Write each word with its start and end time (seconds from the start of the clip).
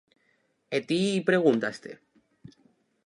E 0.75 0.77
ti 0.87 0.99
pregúntaste? 1.27 1.91